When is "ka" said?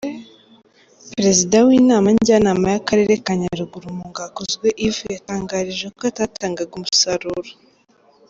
3.25-3.33